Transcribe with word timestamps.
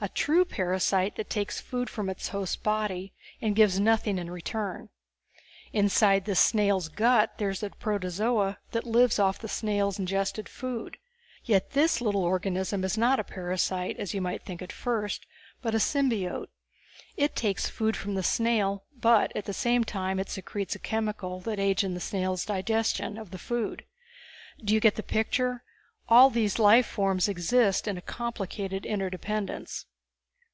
A 0.00 0.08
true 0.08 0.44
parasite 0.44 1.14
that 1.14 1.30
takes 1.30 1.60
food 1.60 1.88
from 1.88 2.10
its 2.10 2.30
host's 2.30 2.56
body 2.56 3.12
and 3.40 3.54
gives 3.54 3.78
nothing 3.78 4.18
in 4.18 4.32
return. 4.32 4.88
Inside 5.72 6.24
this 6.24 6.40
snail's 6.40 6.88
gut 6.88 7.38
there 7.38 7.50
is 7.50 7.62
a 7.62 7.70
protozoan 7.70 8.56
that 8.72 8.84
lives 8.84 9.20
off 9.20 9.38
the 9.38 9.46
snail's 9.46 10.00
ingested 10.00 10.48
food. 10.48 10.98
Yet 11.44 11.70
this 11.70 12.00
little 12.00 12.24
organism 12.24 12.82
is 12.82 12.98
not 12.98 13.20
a 13.20 13.22
parasite, 13.22 13.96
as 14.00 14.12
you 14.12 14.20
might 14.20 14.42
think 14.44 14.60
at 14.60 14.72
first, 14.72 15.24
but 15.60 15.72
a 15.72 15.78
symbiote. 15.78 16.48
It 17.16 17.36
takes 17.36 17.68
food 17.68 17.96
from 17.96 18.16
the 18.16 18.24
snail, 18.24 18.82
but 19.00 19.30
at 19.36 19.44
the 19.44 19.54
same 19.54 19.84
time 19.84 20.18
it 20.18 20.28
secretes 20.30 20.74
a 20.74 20.80
chemical 20.80 21.38
that 21.42 21.60
aids 21.60 21.82
the 21.82 22.00
snail's 22.00 22.44
digestion 22.44 23.16
of 23.16 23.30
the 23.30 23.38
food. 23.38 23.84
Do 24.64 24.74
you 24.74 24.80
get 24.80 24.96
the 24.96 25.04
picture? 25.04 25.62
All 26.08 26.28
these 26.28 26.58
life 26.58 26.86
forms 26.88 27.28
exist 27.28 27.86
in 27.86 27.96
a 27.96 28.02
complicated 28.02 28.84
interdependence." 28.84 29.86